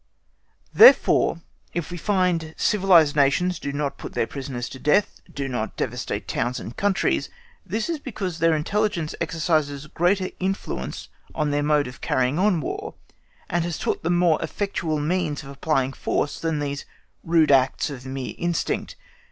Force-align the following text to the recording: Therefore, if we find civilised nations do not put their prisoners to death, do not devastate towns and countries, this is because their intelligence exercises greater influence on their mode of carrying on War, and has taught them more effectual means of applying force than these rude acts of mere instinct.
Therefore, 0.73 1.41
if 1.75 1.91
we 1.91 1.97
find 1.97 2.55
civilised 2.57 3.15
nations 3.15 3.59
do 3.59 3.71
not 3.71 3.99
put 3.99 4.13
their 4.13 4.25
prisoners 4.25 4.67
to 4.69 4.79
death, 4.79 5.21
do 5.31 5.47
not 5.47 5.77
devastate 5.77 6.27
towns 6.27 6.59
and 6.59 6.75
countries, 6.75 7.29
this 7.63 7.87
is 7.87 7.99
because 7.99 8.39
their 8.39 8.55
intelligence 8.55 9.13
exercises 9.21 9.85
greater 9.85 10.31
influence 10.39 11.07
on 11.35 11.51
their 11.51 11.61
mode 11.61 11.85
of 11.85 12.01
carrying 12.01 12.39
on 12.39 12.61
War, 12.61 12.95
and 13.47 13.63
has 13.63 13.77
taught 13.77 14.01
them 14.01 14.17
more 14.17 14.41
effectual 14.41 14.99
means 14.99 15.43
of 15.43 15.49
applying 15.49 15.93
force 15.93 16.39
than 16.39 16.57
these 16.57 16.83
rude 17.23 17.51
acts 17.51 17.91
of 17.91 18.03
mere 18.03 18.33
instinct. 18.39 18.95